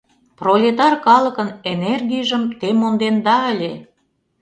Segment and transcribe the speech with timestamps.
[0.37, 3.73] Пролетар калыкын энергийжым те монденда ыле.